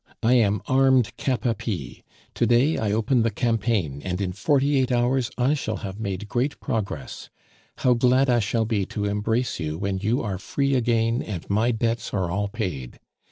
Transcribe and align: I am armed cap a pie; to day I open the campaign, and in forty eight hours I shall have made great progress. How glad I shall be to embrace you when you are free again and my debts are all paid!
I 0.23 0.33
am 0.33 0.63
armed 0.67 1.15
cap 1.17 1.45
a 1.45 1.53
pie; 1.53 2.01
to 2.33 2.47
day 2.47 2.75
I 2.75 2.91
open 2.91 3.21
the 3.21 3.29
campaign, 3.29 4.01
and 4.03 4.19
in 4.19 4.31
forty 4.33 4.79
eight 4.79 4.91
hours 4.91 5.29
I 5.37 5.53
shall 5.53 5.77
have 5.85 5.99
made 5.99 6.27
great 6.27 6.59
progress. 6.59 7.29
How 7.77 7.93
glad 7.93 8.27
I 8.27 8.39
shall 8.39 8.65
be 8.65 8.83
to 8.87 9.05
embrace 9.05 9.59
you 9.59 9.77
when 9.77 9.99
you 9.99 10.23
are 10.23 10.39
free 10.39 10.73
again 10.73 11.21
and 11.21 11.47
my 11.51 11.69
debts 11.69 12.15
are 12.15 12.31
all 12.31 12.47
paid! 12.47 12.99